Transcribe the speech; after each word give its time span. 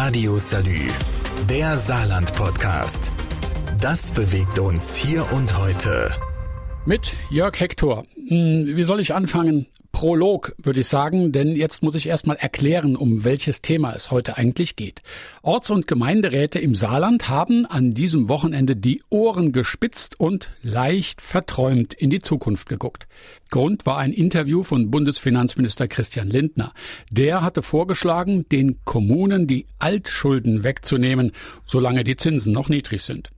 Radio 0.00 0.38
Salü, 0.38 0.78
der 1.50 1.76
Saarland-Podcast. 1.76 3.10
Das 3.80 4.12
bewegt 4.12 4.60
uns 4.60 4.94
hier 4.94 5.26
und 5.32 5.58
heute. 5.58 6.14
Mit 6.86 7.16
Jörg 7.30 7.58
Hector. 7.58 8.04
Hm, 8.28 8.76
wie 8.76 8.84
soll 8.84 9.00
ich 9.00 9.12
anfangen? 9.12 9.66
Prolog, 9.98 10.54
würde 10.62 10.78
ich 10.78 10.86
sagen, 10.86 11.32
denn 11.32 11.56
jetzt 11.56 11.82
muss 11.82 11.96
ich 11.96 12.06
erstmal 12.06 12.36
erklären, 12.36 12.94
um 12.94 13.24
welches 13.24 13.62
Thema 13.62 13.94
es 13.96 14.12
heute 14.12 14.36
eigentlich 14.36 14.76
geht. 14.76 15.02
Orts- 15.42 15.70
und 15.70 15.88
Gemeinderäte 15.88 16.60
im 16.60 16.76
Saarland 16.76 17.28
haben 17.28 17.66
an 17.66 17.94
diesem 17.94 18.28
Wochenende 18.28 18.76
die 18.76 19.02
Ohren 19.10 19.50
gespitzt 19.50 20.20
und 20.20 20.50
leicht 20.62 21.20
verträumt 21.20 21.94
in 21.94 22.10
die 22.10 22.20
Zukunft 22.20 22.68
geguckt. 22.68 23.08
Grund 23.50 23.86
war 23.86 23.98
ein 23.98 24.12
Interview 24.12 24.62
von 24.62 24.88
Bundesfinanzminister 24.88 25.88
Christian 25.88 26.28
Lindner. 26.28 26.74
Der 27.10 27.42
hatte 27.42 27.62
vorgeschlagen, 27.62 28.48
den 28.50 28.76
Kommunen 28.84 29.48
die 29.48 29.66
Altschulden 29.80 30.62
wegzunehmen, 30.62 31.32
solange 31.64 32.04
die 32.04 32.14
Zinsen 32.14 32.52
noch 32.52 32.68
niedrig 32.68 33.02
sind. 33.02 33.30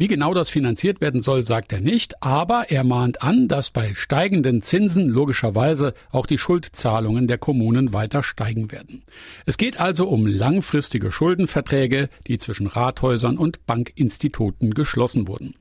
Wie 0.00 0.06
genau 0.06 0.32
das 0.32 0.48
finanziert 0.48 1.00
werden 1.00 1.22
soll, 1.22 1.44
sagt 1.44 1.72
er 1.72 1.80
nicht, 1.80 2.22
aber 2.22 2.66
er 2.70 2.84
mahnt 2.84 3.20
an, 3.20 3.48
dass 3.48 3.70
bei 3.70 3.96
steigenden 3.96 4.62
Zinsen 4.62 5.08
logischerweise 5.08 5.92
auch 6.12 6.26
die 6.26 6.38
Schuldzahlungen 6.38 7.26
der 7.26 7.36
Kommunen 7.36 7.92
weiter 7.92 8.22
steigen 8.22 8.70
werden. 8.70 9.02
Es 9.44 9.58
geht 9.58 9.80
also 9.80 10.06
um 10.06 10.24
langfristige 10.24 11.10
Schuldenverträge, 11.10 12.10
die 12.28 12.38
zwischen 12.38 12.68
Rathäusern 12.68 13.36
und 13.36 13.66
Bankinstituten 13.66 14.72
geschlossen 14.72 15.26
wurden. 15.26 15.56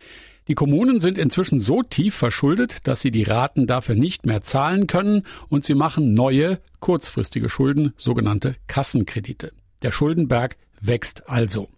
Die 0.47 0.53
Kommunen 0.53 0.99
sind 0.99 1.17
inzwischen 1.17 1.59
so 1.59 1.81
tief 1.81 2.13
verschuldet, 2.13 2.87
dass 2.87 3.01
sie 3.01 3.09
die 3.09 3.23
Raten 3.23 3.65
dafür 3.65 3.95
nicht 3.95 4.27
mehr 4.27 4.43
zahlen 4.43 4.85
können 4.85 5.23
und 5.49 5.65
sie 5.65 5.73
machen 5.73 6.13
neue, 6.13 6.59
kurzfristige 6.79 7.49
Schulden, 7.49 7.95
sogenannte 7.97 8.55
Kassenkredite. 8.67 9.51
Der 9.81 9.91
Schuldenberg 9.91 10.57
wächst 10.79 11.27
also. 11.27 11.69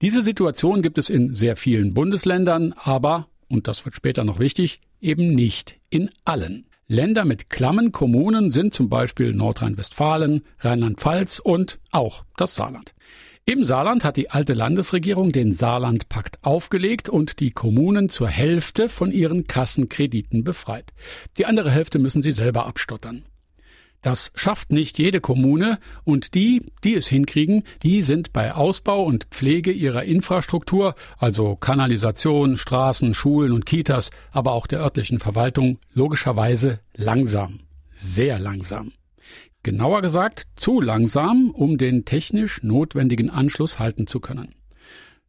Diese 0.00 0.22
Situation 0.22 0.82
gibt 0.82 0.98
es 0.98 1.10
in 1.10 1.34
sehr 1.34 1.56
vielen 1.56 1.94
Bundesländern, 1.94 2.74
aber, 2.76 3.28
und 3.48 3.68
das 3.68 3.84
wird 3.84 3.96
später 3.96 4.24
noch 4.24 4.38
wichtig, 4.38 4.80
eben 5.00 5.34
nicht 5.34 5.76
in 5.90 6.10
allen. 6.24 6.66
Länder 6.86 7.24
mit 7.24 7.50
klammen 7.50 7.92
Kommunen 7.92 8.50
sind 8.50 8.72
zum 8.72 8.88
Beispiel 8.88 9.34
Nordrhein-Westfalen, 9.34 10.42
Rheinland-Pfalz 10.60 11.38
und 11.38 11.78
auch 11.90 12.24
das 12.36 12.54
Saarland. 12.54 12.94
Im 13.44 13.64
Saarland 13.64 14.04
hat 14.04 14.18
die 14.18 14.30
alte 14.30 14.52
Landesregierung 14.52 15.32
den 15.32 15.54
Saarlandpakt 15.54 16.38
aufgelegt 16.42 17.08
und 17.08 17.40
die 17.40 17.50
Kommunen 17.50 18.10
zur 18.10 18.28
Hälfte 18.28 18.90
von 18.90 19.10
ihren 19.10 19.44
Kassenkrediten 19.44 20.44
befreit. 20.44 20.92
Die 21.38 21.46
andere 21.46 21.70
Hälfte 21.70 21.98
müssen 21.98 22.22
sie 22.22 22.32
selber 22.32 22.66
abstottern. 22.66 23.24
Das 24.02 24.30
schafft 24.36 24.70
nicht 24.70 24.98
jede 24.98 25.20
Kommune 25.20 25.78
und 26.04 26.34
die, 26.34 26.62
die 26.84 26.94
es 26.94 27.08
hinkriegen, 27.08 27.64
die 27.82 28.00
sind 28.02 28.32
bei 28.32 28.54
Ausbau 28.54 29.02
und 29.04 29.24
Pflege 29.30 29.72
ihrer 29.72 30.04
Infrastruktur, 30.04 30.94
also 31.16 31.56
Kanalisation, 31.56 32.56
Straßen, 32.56 33.12
Schulen 33.14 33.52
und 33.52 33.66
Kitas, 33.66 34.10
aber 34.30 34.52
auch 34.52 34.68
der 34.68 34.80
örtlichen 34.80 35.18
Verwaltung, 35.18 35.78
logischerweise 35.92 36.78
langsam. 36.94 37.60
Sehr 37.96 38.38
langsam. 38.38 38.92
Genauer 39.64 40.02
gesagt, 40.02 40.46
zu 40.54 40.80
langsam, 40.80 41.50
um 41.50 41.76
den 41.76 42.04
technisch 42.04 42.62
notwendigen 42.62 43.30
Anschluss 43.30 43.80
halten 43.80 44.06
zu 44.06 44.20
können. 44.20 44.54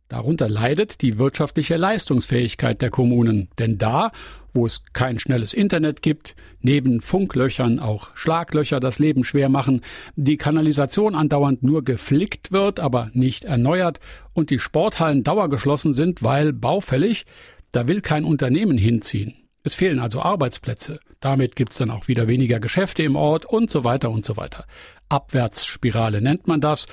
Darunter 0.10 0.50
leidet 0.50 1.02
die 1.04 1.20
wirtschaftliche 1.20 1.78
Leistungsfähigkeit 1.78 2.82
der 2.82 2.90
Kommunen, 2.90 3.48
denn 3.60 3.78
da, 3.78 4.12
wo 4.56 4.66
es 4.66 4.82
kein 4.94 5.20
schnelles 5.20 5.54
Internet 5.54 6.02
gibt, 6.02 6.36
neben 6.62 7.00
Funklöchern 7.00 7.80
auch 7.80 8.10
Schlaglöcher 8.16 8.80
das 8.80 8.98
Leben 8.98 9.24
schwer 9.24 9.50
machen, 9.50 9.82
die 10.16 10.38
Kanalisation 10.38 11.14
andauernd 11.14 11.62
nur 11.62 11.86
geflickt 11.86 12.52
wird, 12.52 12.80
aber 12.80 13.12
nicht 13.14 13.46
erneuert 13.46 14.00
und 14.34 14.50
die 14.50 14.58
Sporthallen 14.58 15.24
dauergeschlossen 15.24 15.94
sind, 15.94 16.24
weil 16.24 16.54
baufällig, 16.54 17.28
da 17.72 17.88
will 17.88 18.02
kein 18.02 18.26
Unternehmen 18.26 18.80
hinziehen. 18.80 19.36
Es 19.64 19.76
fehlen 19.76 20.00
also 20.00 20.24
Arbeitsplätze. 20.24 21.00
Damit 21.20 21.56
gibt's 21.56 21.78
dann 21.78 21.92
auch 21.92 22.08
wieder 22.08 22.28
weniger 22.28 22.60
Geschäfte 22.60 23.04
im 23.04 23.16
Ort 23.16 23.46
und 23.46 23.70
so 23.70 23.84
weiter 23.84 24.10
und 24.10 24.26
so 24.26 24.38
weiter. 24.38 24.66
Abwärtsspirale 25.10 26.20
nennt 26.20 26.48
man 26.48 26.62
das 26.62 26.88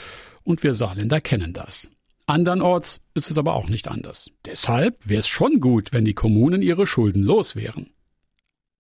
und 0.44 0.62
wir 0.62 0.75
Saarländer 0.75 1.22
kennen 1.22 1.55
das. 1.55 1.88
Andernorts 2.26 3.00
ist 3.14 3.31
es 3.31 3.38
aber 3.38 3.54
auch 3.54 3.69
nicht 3.69 3.87
anders. 3.87 4.31
Deshalb 4.44 5.09
wäre 5.09 5.20
es 5.20 5.28
schon 5.28 5.60
gut, 5.60 5.92
wenn 5.92 6.04
die 6.04 6.14
Kommunen 6.14 6.60
ihre 6.60 6.87
Schulden 6.87 7.22
los 7.22 7.54
wären. 7.54 7.91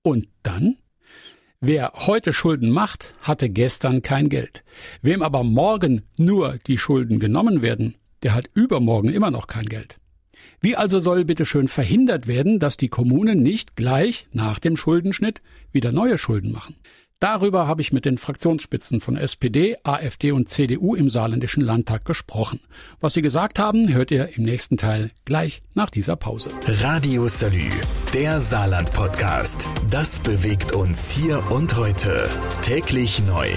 Und 0.02 0.26
dann? 0.42 0.78
Wer 1.60 1.92
heute 1.94 2.32
Schulden 2.32 2.70
macht, 2.70 3.14
hatte 3.20 3.48
gestern 3.48 4.02
kein 4.02 4.28
Geld. 4.28 4.64
Wem 5.00 5.22
aber 5.22 5.44
morgen 5.44 6.02
nur 6.18 6.58
die 6.66 6.76
Schulden 6.76 7.20
genommen 7.20 7.62
werden, 7.62 7.94
der 8.24 8.34
hat 8.34 8.50
übermorgen 8.52 9.08
immer 9.08 9.30
noch 9.30 9.46
kein 9.46 9.66
Geld. 9.66 9.98
Wie 10.60 10.74
also 10.74 10.98
soll 10.98 11.24
bitte 11.24 11.44
schön 11.44 11.68
verhindert 11.68 12.26
werden, 12.26 12.58
dass 12.58 12.76
die 12.76 12.88
Kommunen 12.88 13.42
nicht 13.42 13.76
gleich 13.76 14.26
nach 14.32 14.58
dem 14.58 14.76
Schuldenschnitt 14.76 15.40
wieder 15.70 15.92
neue 15.92 16.18
Schulden 16.18 16.50
machen? 16.50 16.76
Darüber 17.18 17.66
habe 17.66 17.80
ich 17.80 17.94
mit 17.94 18.04
den 18.04 18.18
Fraktionsspitzen 18.18 19.00
von 19.00 19.16
SPD, 19.16 19.76
AfD 19.84 20.32
und 20.32 20.50
CDU 20.50 20.94
im 20.94 21.08
Saarländischen 21.08 21.62
Landtag 21.62 22.04
gesprochen. 22.04 22.60
Was 23.00 23.14
sie 23.14 23.22
gesagt 23.22 23.58
haben, 23.58 23.92
hört 23.92 24.10
ihr 24.10 24.36
im 24.36 24.44
nächsten 24.44 24.76
Teil 24.76 25.10
gleich 25.24 25.62
nach 25.72 25.88
dieser 25.88 26.16
Pause. 26.16 26.50
Radio 26.66 27.26
Salü, 27.28 27.70
der 28.12 28.40
Saarland-Podcast. 28.40 29.66
Das 29.90 30.20
bewegt 30.20 30.72
uns 30.72 31.10
hier 31.10 31.42
und 31.50 31.76
heute. 31.76 32.28
Täglich 32.60 33.22
neu. 33.26 33.48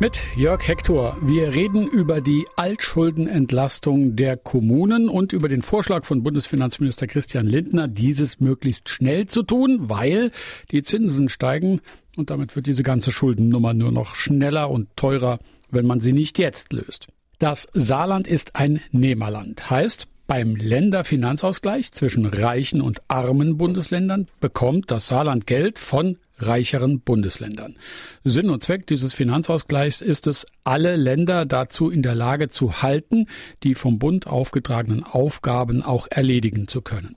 Mit 0.00 0.18
Jörg 0.34 0.66
Hector. 0.66 1.18
Wir 1.20 1.52
reden 1.52 1.86
über 1.86 2.22
die 2.22 2.46
Altschuldenentlastung 2.56 4.16
der 4.16 4.38
Kommunen 4.38 5.10
und 5.10 5.34
über 5.34 5.46
den 5.46 5.60
Vorschlag 5.60 6.06
von 6.06 6.22
Bundesfinanzminister 6.22 7.06
Christian 7.06 7.44
Lindner, 7.44 7.86
dieses 7.86 8.40
möglichst 8.40 8.88
schnell 8.88 9.26
zu 9.26 9.42
tun, 9.42 9.90
weil 9.90 10.30
die 10.70 10.82
Zinsen 10.82 11.28
steigen 11.28 11.82
und 12.16 12.30
damit 12.30 12.56
wird 12.56 12.66
diese 12.66 12.82
ganze 12.82 13.12
Schuldennummer 13.12 13.74
nur 13.74 13.92
noch 13.92 14.14
schneller 14.14 14.70
und 14.70 14.88
teurer, 14.96 15.38
wenn 15.70 15.84
man 15.84 16.00
sie 16.00 16.14
nicht 16.14 16.38
jetzt 16.38 16.72
löst. 16.72 17.08
Das 17.38 17.68
Saarland 17.74 18.26
ist 18.26 18.56
ein 18.56 18.80
Nehmerland. 18.92 19.68
Heißt, 19.68 20.08
beim 20.30 20.54
Länderfinanzausgleich 20.54 21.90
zwischen 21.90 22.24
reichen 22.24 22.82
und 22.82 23.00
armen 23.08 23.58
Bundesländern 23.58 24.28
bekommt 24.38 24.92
das 24.92 25.08
Saarland 25.08 25.44
Geld 25.48 25.80
von 25.80 26.18
reicheren 26.38 27.00
Bundesländern. 27.00 27.76
Sinn 28.22 28.48
und 28.48 28.62
Zweck 28.62 28.86
dieses 28.86 29.12
Finanzausgleichs 29.12 30.00
ist 30.00 30.28
es, 30.28 30.46
alle 30.62 30.94
Länder 30.94 31.46
dazu 31.46 31.90
in 31.90 32.02
der 32.02 32.14
Lage 32.14 32.48
zu 32.48 32.80
halten, 32.80 33.26
die 33.64 33.74
vom 33.74 33.98
Bund 33.98 34.28
aufgetragenen 34.28 35.02
Aufgaben 35.02 35.82
auch 35.82 36.06
erledigen 36.08 36.68
zu 36.68 36.80
können. 36.80 37.16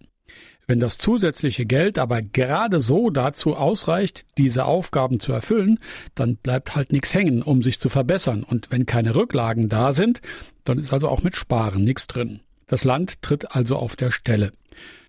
Wenn 0.66 0.79
das 0.79 0.97
zusätzliche 0.97 1.68
Geld 1.68 2.00
aber 2.00 2.19
gerade 2.22 2.79
so 2.79 3.12
dazu 3.12 3.56
ausreicht, 3.56 4.25
diese 4.40 4.66
Aufgaben 4.66 5.19
zu 5.19 5.34
erfüllen, 5.34 5.78
dann 6.16 6.38
bleibt 6.38 6.75
halt 6.75 6.91
nichts 6.91 7.13
hängen, 7.13 7.44
um 7.44 7.62
sich 7.62 7.79
zu 7.79 7.90
verbessern. 7.90 8.41
Und 8.44 8.72
wenn 8.72 8.88
keine 8.88 9.13
Rücklagen 9.13 9.69
da 9.69 9.94
sind, 9.94 10.22
dann 10.63 10.79
ist 10.79 10.91
also 10.91 11.09
auch 11.09 11.22
mit 11.22 11.35
Sparen 11.35 11.84
nichts 11.84 12.07
drin. 12.07 12.40
Das 12.73 12.85
Land 12.85 13.22
tritt 13.22 13.56
also 13.56 13.75
auf 13.75 13.95
der 13.95 14.09
Stelle. 14.09 14.51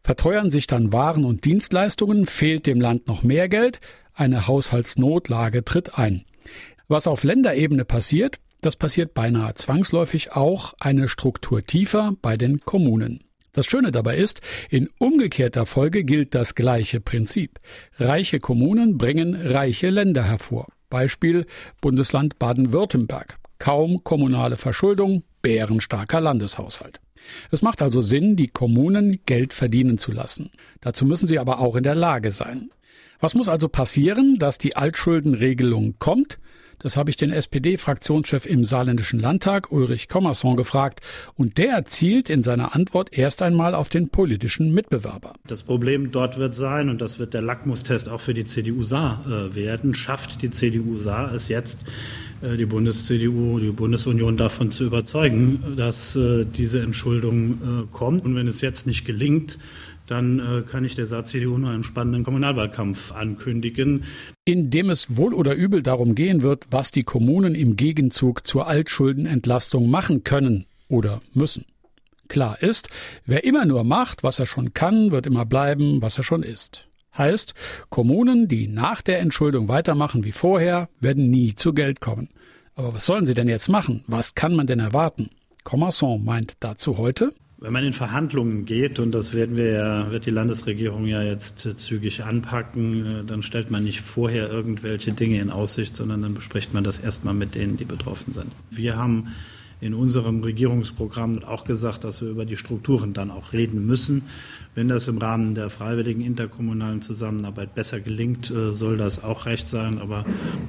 Verteuern 0.02 0.50
sich 0.50 0.66
dann 0.66 0.92
Waren 0.92 1.24
und 1.24 1.46
Dienstleistungen, 1.46 2.26
fehlt 2.26 2.66
dem 2.66 2.78
Land 2.78 3.08
noch 3.08 3.22
mehr 3.22 3.48
Geld, 3.48 3.80
eine 4.12 4.46
Haushaltsnotlage 4.46 5.64
tritt 5.64 5.96
ein. 5.96 6.26
Was 6.88 7.06
auf 7.06 7.24
Länderebene 7.24 7.86
passiert, 7.86 8.36
das 8.60 8.76
passiert 8.76 9.14
beinahe 9.14 9.54
zwangsläufig 9.54 10.32
auch 10.32 10.74
eine 10.78 11.08
Struktur 11.08 11.64
tiefer 11.64 12.12
bei 12.20 12.36
den 12.36 12.60
Kommunen. 12.60 13.24
Das 13.54 13.64
Schöne 13.64 13.92
dabei 13.92 14.18
ist, 14.18 14.42
in 14.68 14.90
umgekehrter 14.98 15.64
Folge 15.64 16.04
gilt 16.04 16.34
das 16.34 16.54
gleiche 16.54 17.00
Prinzip. 17.00 17.58
Reiche 17.98 18.40
Kommunen 18.40 18.98
bringen 18.98 19.34
reiche 19.34 19.88
Länder 19.88 20.24
hervor. 20.24 20.66
Beispiel 20.90 21.46
Bundesland 21.80 22.38
Baden-Württemberg. 22.38 23.38
Kaum 23.58 24.04
kommunale 24.04 24.58
Verschuldung, 24.58 25.22
bärenstarker 25.40 26.20
Landeshaushalt. 26.20 27.00
Es 27.50 27.62
macht 27.62 27.82
also 27.82 28.00
Sinn, 28.00 28.36
die 28.36 28.48
Kommunen 28.48 29.20
Geld 29.26 29.52
verdienen 29.52 29.98
zu 29.98 30.12
lassen. 30.12 30.50
Dazu 30.80 31.04
müssen 31.04 31.26
sie 31.26 31.38
aber 31.38 31.60
auch 31.60 31.76
in 31.76 31.84
der 31.84 31.94
Lage 31.94 32.32
sein. 32.32 32.70
Was 33.20 33.34
muss 33.34 33.48
also 33.48 33.68
passieren, 33.68 34.36
dass 34.38 34.58
die 34.58 34.76
Altschuldenregelung 34.76 35.96
kommt? 35.98 36.38
Das 36.78 36.96
habe 36.96 37.08
ich 37.08 37.16
den 37.16 37.30
SPD-Fraktionschef 37.30 38.44
im 38.44 38.64
Saarländischen 38.64 39.18
Landtag, 39.18 39.72
Ulrich 39.72 40.08
Kommerson, 40.08 40.56
gefragt. 40.56 41.00
Und 41.34 41.56
der 41.56 41.86
zielt 41.86 42.28
in 42.28 42.42
seiner 42.42 42.74
Antwort 42.74 43.16
erst 43.16 43.40
einmal 43.40 43.74
auf 43.74 43.88
den 43.88 44.10
politischen 44.10 44.74
Mitbewerber. 44.74 45.32
Das 45.46 45.62
Problem 45.62 46.10
dort 46.10 46.36
wird 46.36 46.54
sein, 46.54 46.90
und 46.90 47.00
das 47.00 47.18
wird 47.18 47.32
der 47.32 47.40
Lackmustest 47.40 48.08
auch 48.08 48.20
für 48.20 48.34
die 48.34 48.44
CDU 48.44 48.82
Saar 48.82 49.24
äh, 49.26 49.54
werden, 49.54 49.94
schafft 49.94 50.42
die 50.42 50.50
CDU 50.50 50.98
Saar 50.98 51.32
es 51.32 51.48
jetzt, 51.48 51.78
die 52.42 52.66
Bundes-CDU, 52.66 53.58
die 53.58 53.70
Bundesunion 53.70 54.36
davon 54.36 54.70
zu 54.70 54.84
überzeugen, 54.84 55.62
dass 55.76 56.16
äh, 56.16 56.44
diese 56.44 56.80
Entschuldung 56.82 57.52
äh, 57.52 57.56
kommt. 57.92 58.24
Und 58.24 58.34
wenn 58.34 58.48
es 58.48 58.60
jetzt 58.60 58.86
nicht 58.86 59.04
gelingt, 59.04 59.58
dann 60.06 60.38
äh, 60.38 60.62
kann 60.62 60.84
ich 60.84 60.94
der 60.94 61.06
Saar-CDU 61.06 61.56
nur 61.56 61.70
einen 61.70 61.84
spannenden 61.84 62.24
Kommunalwahlkampf 62.24 63.12
ankündigen. 63.12 64.04
In 64.44 64.70
dem 64.70 64.90
es 64.90 65.16
wohl 65.16 65.32
oder 65.32 65.54
übel 65.54 65.82
darum 65.82 66.14
gehen 66.14 66.42
wird, 66.42 66.66
was 66.70 66.90
die 66.90 67.04
Kommunen 67.04 67.54
im 67.54 67.76
Gegenzug 67.76 68.46
zur 68.46 68.66
Altschuldenentlastung 68.66 69.88
machen 69.88 70.24
können 70.24 70.66
oder 70.88 71.22
müssen. 71.32 71.64
Klar 72.28 72.62
ist, 72.62 72.88
wer 73.26 73.44
immer 73.44 73.64
nur 73.64 73.84
macht, 73.84 74.22
was 74.22 74.38
er 74.38 74.46
schon 74.46 74.74
kann, 74.74 75.10
wird 75.10 75.26
immer 75.26 75.44
bleiben, 75.44 76.02
was 76.02 76.16
er 76.16 76.22
schon 76.22 76.42
ist. 76.42 76.86
Heißt, 77.16 77.54
Kommunen, 77.90 78.48
die 78.48 78.68
nach 78.68 79.02
der 79.02 79.20
Entschuldung 79.20 79.68
weitermachen 79.68 80.24
wie 80.24 80.32
vorher, 80.32 80.88
werden 81.00 81.30
nie 81.30 81.54
zu 81.54 81.72
Geld 81.72 82.00
kommen. 82.00 82.28
Aber 82.74 82.94
was 82.94 83.06
sollen 83.06 83.26
sie 83.26 83.34
denn 83.34 83.48
jetzt 83.48 83.68
machen? 83.68 84.02
Was 84.06 84.34
kann 84.34 84.54
man 84.54 84.66
denn 84.66 84.80
erwarten? 84.80 85.30
Commerson 85.62 86.24
meint 86.24 86.54
dazu 86.60 86.98
heute. 86.98 87.32
Wenn 87.58 87.72
man 87.72 87.84
in 87.84 87.92
Verhandlungen 87.92 88.66
geht, 88.66 88.98
und 88.98 89.12
das 89.12 89.32
werden 89.32 89.56
wir 89.56 89.70
ja, 89.70 90.10
wird 90.10 90.26
die 90.26 90.30
Landesregierung 90.30 91.06
ja 91.06 91.22
jetzt 91.22 91.64
äh, 91.64 91.76
zügig 91.76 92.24
anpacken, 92.24 93.06
äh, 93.06 93.24
dann 93.24 93.42
stellt 93.42 93.70
man 93.70 93.84
nicht 93.84 94.02
vorher 94.02 94.50
irgendwelche 94.50 95.12
Dinge 95.12 95.40
in 95.40 95.50
Aussicht, 95.50 95.96
sondern 95.96 96.20
dann 96.20 96.34
bespricht 96.34 96.74
man 96.74 96.84
das 96.84 96.98
erstmal 96.98 97.32
mit 97.32 97.54
denen, 97.54 97.78
die 97.78 97.86
betroffen 97.86 98.34
sind. 98.34 98.52
Wir 98.70 98.96
haben 98.96 99.28
in 99.80 99.94
unserem 99.94 100.42
Regierungsprogramm 100.42 101.44
auch 101.44 101.64
gesagt, 101.64 102.04
dass 102.04 102.20
wir 102.20 102.28
über 102.28 102.44
die 102.44 102.56
Strukturen 102.56 103.12
dann 103.12 103.30
auch 103.30 103.52
reden 103.52 103.86
müssen. 103.86 104.22
Wenn 104.74 104.88
das 104.88 105.08
im 105.08 105.18
Rahmen 105.18 105.54
der 105.54 105.70
freiwilligen 105.70 106.22
interkommunalen 106.22 107.02
Zusammenarbeit 107.02 107.74
besser 107.74 108.00
gelingt, 108.00 108.50
äh, 108.50 108.72
soll 108.72 108.96
das 108.96 109.22
auch 109.22 109.46
recht 109.46 109.68
sein. 109.68 109.98
Aber 109.98 110.24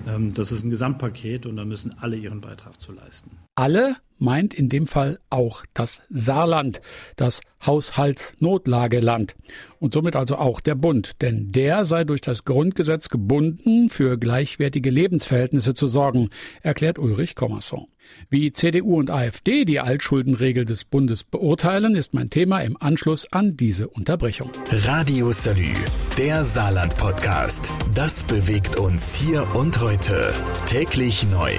ähm, 0.07 0.33
das 0.33 0.51
ist 0.51 0.63
ein 0.63 0.69
Gesamtpaket 0.69 1.45
und 1.45 1.57
da 1.57 1.65
müssen 1.65 1.95
alle 1.99 2.15
ihren 2.15 2.41
Beitrag 2.41 2.79
zu 2.79 2.91
leisten. 2.91 3.31
Alle 3.55 3.95
meint 4.17 4.53
in 4.53 4.69
dem 4.69 4.87
Fall 4.87 5.19
auch 5.29 5.65
das 5.73 6.01
Saarland, 6.09 6.81
das 7.15 7.41
Haushaltsnotlageland 7.65 9.35
und 9.79 9.93
somit 9.93 10.15
also 10.15 10.37
auch 10.37 10.59
der 10.59 10.75
Bund, 10.75 11.21
denn 11.21 11.51
der 11.51 11.85
sei 11.85 12.03
durch 12.03 12.21
das 12.21 12.45
Grundgesetz 12.45 13.09
gebunden, 13.09 13.89
für 13.89 14.17
gleichwertige 14.17 14.89
Lebensverhältnisse 14.89 15.73
zu 15.73 15.87
sorgen, 15.87 16.29
erklärt 16.61 16.99
Ulrich 16.99 17.35
Commerson. 17.35 17.87
Wie 18.29 18.53
CDU 18.53 18.99
und 18.99 19.09
AfD 19.09 19.65
die 19.65 19.79
Altschuldenregel 19.79 20.65
des 20.65 20.85
Bundes 20.85 21.23
beurteilen, 21.23 21.95
ist 21.95 22.13
mein 22.13 22.29
Thema 22.29 22.59
im 22.59 22.77
Anschluss 22.79 23.31
an 23.31 23.57
diese 23.57 23.87
Unterbrechung. 23.87 24.51
Radio 24.69 25.31
Salü, 25.31 25.73
der 26.17 26.43
Saarland 26.43 26.95
Podcast. 26.97 27.71
Das 27.95 28.23
bewegt 28.23 28.77
uns 28.77 29.15
hier 29.15 29.47
und 29.55 29.79
heute. 29.81 30.31
Täglich 30.67 31.27
neu. 31.29 31.51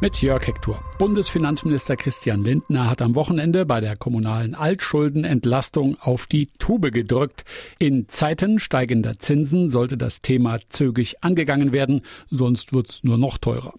Mit 0.00 0.22
Jörg 0.22 0.46
Hector. 0.46 0.80
Bundesfinanzminister 1.00 1.96
Christian 1.96 2.44
Lindner 2.44 2.88
hat 2.88 3.02
am 3.02 3.16
Wochenende 3.16 3.66
bei 3.66 3.80
der 3.80 3.96
kommunalen 3.96 4.54
Altschuldenentlastung 4.54 5.96
auf 6.00 6.26
die 6.26 6.46
Tube 6.60 6.92
gedrückt. 6.92 7.44
In 7.80 8.08
Zeiten 8.08 8.60
steigender 8.60 9.18
Zinsen 9.18 9.70
sollte 9.70 9.96
das 9.96 10.22
Thema 10.22 10.58
zügig 10.68 11.24
angegangen 11.24 11.72
werden, 11.72 12.02
sonst 12.30 12.72
wird's 12.72 13.02
nur 13.02 13.18
noch 13.18 13.38
teurer. 13.38 13.74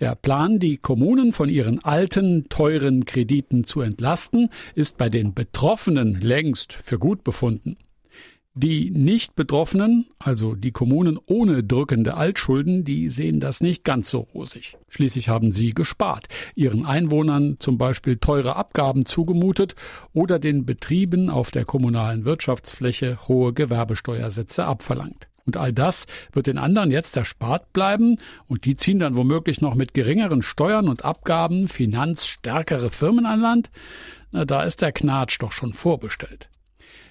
Der 0.00 0.14
Plan, 0.16 0.58
die 0.58 0.76
Kommunen 0.76 1.32
von 1.32 1.48
ihren 1.48 1.82
alten, 1.82 2.50
teuren 2.50 3.06
Krediten 3.06 3.64
zu 3.64 3.80
entlasten, 3.80 4.50
ist 4.74 4.98
bei 4.98 5.08
den 5.08 5.32
Betroffenen 5.32 6.20
längst 6.20 6.74
für 6.74 6.98
gut 6.98 7.24
befunden. 7.24 7.78
Die 8.56 8.88
nicht 8.90 9.34
Betroffenen, 9.34 10.06
also 10.20 10.54
die 10.54 10.70
Kommunen 10.70 11.18
ohne 11.26 11.64
drückende 11.64 12.14
Altschulden, 12.14 12.84
die 12.84 13.08
sehen 13.08 13.40
das 13.40 13.60
nicht 13.60 13.82
ganz 13.82 14.10
so 14.10 14.20
rosig. 14.32 14.76
Schließlich 14.88 15.28
haben 15.28 15.50
sie 15.50 15.74
gespart, 15.74 16.28
ihren 16.54 16.86
Einwohnern 16.86 17.56
zum 17.58 17.78
Beispiel 17.78 18.16
teure 18.16 18.54
Abgaben 18.54 19.06
zugemutet 19.06 19.74
oder 20.12 20.38
den 20.38 20.64
Betrieben 20.64 21.30
auf 21.30 21.50
der 21.50 21.64
kommunalen 21.64 22.24
Wirtschaftsfläche 22.24 23.26
hohe 23.26 23.52
Gewerbesteuersätze 23.52 24.64
abverlangt. 24.64 25.26
Und 25.46 25.56
all 25.56 25.72
das 25.72 26.06
wird 26.32 26.46
den 26.46 26.56
anderen 26.56 26.92
jetzt 26.92 27.16
erspart 27.16 27.72
bleiben 27.72 28.18
und 28.46 28.66
die 28.66 28.76
ziehen 28.76 29.00
dann 29.00 29.16
womöglich 29.16 29.62
noch 29.62 29.74
mit 29.74 29.94
geringeren 29.94 30.42
Steuern 30.42 30.88
und 30.88 31.04
Abgaben 31.04 31.66
finanzstärkere 31.66 32.90
Firmen 32.90 33.26
an 33.26 33.40
Land? 33.40 33.70
Na, 34.30 34.44
da 34.44 34.62
ist 34.62 34.80
der 34.80 34.92
Knatsch 34.92 35.38
doch 35.40 35.50
schon 35.50 35.72
vorbestellt. 35.72 36.48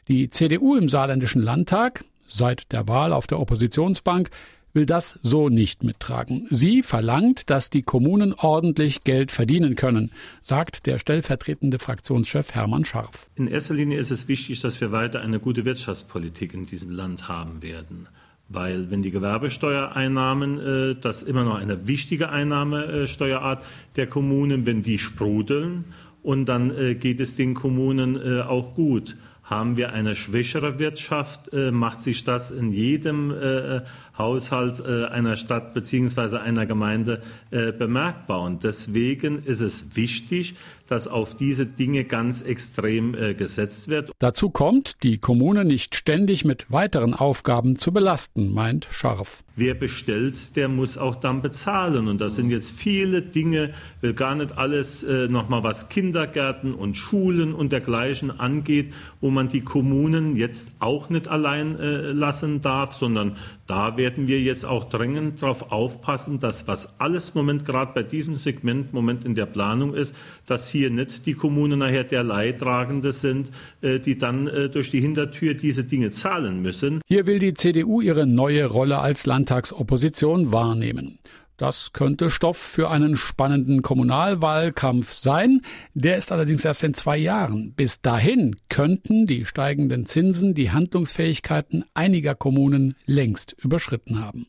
Die 0.09 0.29
CDU 0.29 0.75
im 0.75 0.89
saarländischen 0.89 1.41
Landtag, 1.41 2.03
seit 2.27 2.73
der 2.73 2.87
Wahl 2.89 3.13
auf 3.13 3.25
der 3.25 3.39
Oppositionsbank, 3.39 4.29
will 4.73 4.85
das 4.85 5.17
so 5.21 5.49
nicht 5.49 5.83
mittragen. 5.83 6.47
Sie 6.49 6.83
verlangt, 6.83 7.49
dass 7.49 7.69
die 7.69 7.83
Kommunen 7.83 8.33
ordentlich 8.33 9.03
Geld 9.03 9.31
verdienen 9.31 9.75
können, 9.75 10.11
sagt 10.41 10.87
der 10.87 10.99
stellvertretende 10.99 11.79
Fraktionschef 11.79 12.53
Hermann 12.53 12.83
Scharf. 12.83 13.29
In 13.35 13.47
erster 13.47 13.75
Linie 13.75 13.99
ist 13.99 14.11
es 14.11 14.27
wichtig, 14.27 14.59
dass 14.61 14.81
wir 14.81 14.91
weiter 14.91 15.21
eine 15.21 15.39
gute 15.39 15.63
Wirtschaftspolitik 15.63 16.53
in 16.53 16.65
diesem 16.65 16.89
Land 16.89 17.27
haben 17.29 17.61
werden. 17.61 18.07
Weil 18.49 18.91
wenn 18.91 19.01
die 19.01 19.11
Gewerbesteuereinnahmen, 19.11 20.59
äh, 20.59 20.95
das 20.99 21.21
ist 21.21 21.29
immer 21.29 21.45
noch 21.45 21.55
eine 21.55 21.87
wichtige 21.87 22.29
Einnahmesteuerart 22.29 23.63
der 23.95 24.07
Kommunen, 24.07 24.65
wenn 24.65 24.83
die 24.83 24.99
sprudeln 24.99 25.85
und 26.23 26.45
dann 26.45 26.75
äh, 26.75 26.95
geht 26.95 27.19
es 27.19 27.35
den 27.35 27.53
Kommunen 27.53 28.15
äh, 28.15 28.41
auch 28.41 28.75
gut. 28.75 29.15
Haben 29.43 29.75
wir 29.77 29.91
eine 29.91 30.15
schwächere 30.15 30.79
Wirtschaft, 30.79 31.51
äh, 31.53 31.71
macht 31.71 32.01
sich 32.01 32.23
das 32.23 32.49
in 32.49 32.71
jedem 32.71 33.31
äh, 33.31 33.81
Haushalt 34.17 34.79
äh, 34.79 35.05
einer 35.05 35.35
Stadt 35.35 35.73
beziehungsweise 35.73 36.41
einer 36.41 36.65
Gemeinde 36.65 37.21
bemerkbar. 37.49 38.41
Und 38.41 38.63
deswegen 38.63 39.43
ist 39.43 39.61
es 39.61 39.95
wichtig, 39.95 40.55
dass 40.87 41.07
auf 41.07 41.35
diese 41.35 41.65
Dinge 41.65 42.03
ganz 42.03 42.41
extrem 42.41 43.15
äh, 43.15 43.33
gesetzt 43.33 43.87
wird. 43.87 44.11
Dazu 44.19 44.49
kommt, 44.49 44.97
die 45.03 45.17
Kommune 45.17 45.65
nicht 45.65 45.95
ständig 45.95 46.45
mit 46.45 46.71
weiteren 46.71 47.13
Aufgaben 47.13 47.77
zu 47.77 47.91
belasten, 47.91 48.51
meint 48.51 48.87
Scharf. 48.91 49.43
Wer 49.55 49.75
bestellt, 49.75 50.55
der 50.55 50.67
muss 50.67 50.97
auch 50.97 51.15
dann 51.15 51.43
bezahlen. 51.43 52.07
Und 52.07 52.19
das 52.19 52.35
sind 52.35 52.49
jetzt 52.49 52.71
viele 52.71 53.21
Dinge, 53.21 53.71
will 54.01 54.13
gar 54.13 54.33
nicht 54.33 54.57
alles 54.57 55.03
äh, 55.03 55.27
nochmal 55.27 55.63
was 55.63 55.89
Kindergärten 55.89 56.73
und 56.73 56.97
Schulen 56.97 57.53
und 57.53 57.71
dergleichen 57.71 58.31
angeht, 58.31 58.93
wo 59.21 59.29
man 59.29 59.49
die 59.49 59.61
Kommunen 59.61 60.35
jetzt 60.35 60.71
auch 60.79 61.09
nicht 61.09 61.27
allein 61.27 61.77
äh, 61.79 62.11
lassen 62.11 62.61
darf, 62.61 62.93
sondern 62.93 63.35
da 63.67 63.95
werden 63.95 64.27
wir 64.27 64.41
jetzt 64.41 64.65
auch 64.65 64.85
dringend 64.85 65.41
darauf 65.41 65.71
aufpassen, 65.71 66.39
dass 66.39 66.67
was 66.67 66.99
alles 66.99 67.35
Moment 67.35 67.65
gerade 67.65 67.91
bei 67.93 68.03
diesem 68.03 68.33
Segment 68.33 68.91
Moment 68.91 69.23
in 69.23 69.35
der 69.35 69.45
Planung 69.45 69.93
ist, 69.93 70.15
dass 70.47 70.69
hier 70.69 70.89
nicht 70.89 71.25
die 71.25 71.33
Kommunen 71.33 71.79
nachher 71.79 72.03
der 72.03 72.23
Leidtragende 72.23 73.13
sind, 73.13 73.51
äh, 73.81 73.99
die 73.99 74.17
dann 74.17 74.47
äh, 74.47 74.69
durch 74.69 74.91
die 74.91 74.99
Hintertür 74.99 75.53
diese 75.53 75.83
Dinge 75.83 76.09
zahlen 76.09 76.61
müssen. 76.61 77.01
Hier 77.07 77.27
will 77.27 77.39
die 77.39 77.53
CDU 77.53 78.01
ihre 78.01 78.25
neue 78.25 78.65
Rolle 78.65 78.99
als 78.99 79.25
Landtagsopposition 79.43 80.53
wahrnehmen. 80.53 81.19
Das 81.57 81.91
könnte 81.93 82.29
Stoff 82.29 82.57
für 82.57 82.89
einen 82.89 83.15
spannenden 83.15 83.81
Kommunalwahlkampf 83.81 85.13
sein. 85.13 85.61
Der 85.93 86.17
ist 86.17 86.31
allerdings 86.31 86.65
erst 86.65 86.83
in 86.83 86.93
zwei 86.93 87.17
Jahren. 87.17 87.73
Bis 87.73 88.01
dahin 88.01 88.55
könnten 88.69 89.27
die 89.27 89.45
steigenden 89.45 90.05
Zinsen 90.05 90.53
die 90.55 90.71
Handlungsfähigkeiten 90.71 91.83
einiger 91.93 92.35
Kommunen 92.35 92.95
längst 93.05 93.53
überschritten 93.61 94.19
haben. 94.19 94.47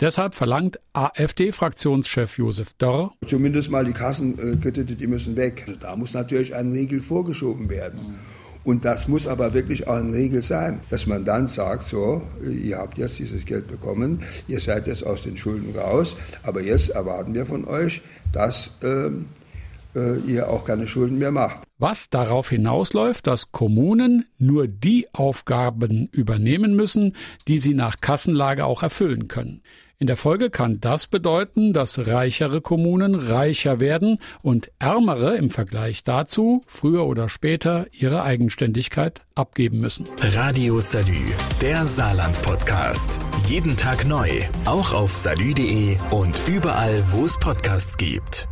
Deshalb 0.00 0.34
verlangt 0.34 0.78
AfD-Fraktionschef 0.92 2.38
Josef 2.38 2.72
Dörr. 2.74 3.12
Zumindest 3.26 3.70
mal 3.70 3.84
die 3.84 3.92
Kassenkredite, 3.92 4.96
die 4.96 5.06
müssen 5.06 5.36
weg. 5.36 5.66
Da 5.80 5.96
muss 5.96 6.14
natürlich 6.14 6.54
ein 6.54 6.70
Riegel 6.70 7.00
vorgeschoben 7.00 7.68
werden. 7.68 8.16
Und 8.66 8.84
das 8.84 9.06
muss 9.06 9.28
aber 9.28 9.54
wirklich 9.54 9.86
auch 9.86 9.94
eine 9.94 10.12
Regel 10.12 10.42
sein, 10.42 10.80
dass 10.90 11.06
man 11.06 11.24
dann 11.24 11.46
sagt, 11.46 11.86
so, 11.86 12.20
ihr 12.42 12.78
habt 12.78 12.98
jetzt 12.98 13.16
dieses 13.20 13.46
Geld 13.46 13.68
bekommen, 13.68 14.24
ihr 14.48 14.58
seid 14.58 14.88
jetzt 14.88 15.06
aus 15.06 15.22
den 15.22 15.36
Schulden 15.36 15.78
raus, 15.78 16.16
aber 16.42 16.62
jetzt 16.62 16.88
erwarten 16.88 17.32
wir 17.32 17.46
von 17.46 17.64
euch, 17.64 18.02
dass 18.32 18.72
ähm, 18.82 19.26
äh, 19.94 20.18
ihr 20.18 20.50
auch 20.50 20.64
keine 20.64 20.88
Schulden 20.88 21.16
mehr 21.16 21.30
macht. 21.30 21.62
Was 21.78 22.10
darauf 22.10 22.48
hinausläuft, 22.50 23.28
dass 23.28 23.52
Kommunen 23.52 24.26
nur 24.38 24.66
die 24.66 25.06
Aufgaben 25.12 26.08
übernehmen 26.10 26.74
müssen, 26.74 27.14
die 27.46 27.58
sie 27.58 27.74
nach 27.74 28.00
Kassenlage 28.00 28.64
auch 28.64 28.82
erfüllen 28.82 29.28
können. 29.28 29.62
In 29.98 30.06
der 30.06 30.18
Folge 30.18 30.50
kann 30.50 30.78
das 30.78 31.06
bedeuten, 31.06 31.72
dass 31.72 32.06
reichere 32.06 32.60
Kommunen 32.60 33.14
reicher 33.14 33.80
werden 33.80 34.18
und 34.42 34.70
ärmere 34.78 35.36
im 35.36 35.48
Vergleich 35.48 36.04
dazu 36.04 36.62
früher 36.66 37.06
oder 37.06 37.30
später 37.30 37.86
ihre 37.92 38.22
Eigenständigkeit 38.22 39.22
abgeben 39.34 39.80
müssen. 39.80 40.06
Radio 40.20 40.80
Salü, 40.82 41.24
der 41.62 41.86
Saarland 41.86 42.42
Podcast. 42.42 43.18
Jeden 43.48 43.78
Tag 43.78 44.06
neu, 44.06 44.28
auch 44.66 44.92
auf 44.92 45.16
salü.de 45.16 45.96
und 46.10 46.46
überall, 46.46 47.02
wo 47.12 47.24
es 47.24 47.38
Podcasts 47.38 47.96
gibt. 47.96 48.48